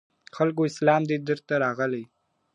[0.35, 2.03] خلکو اسلام دی درته راغلی..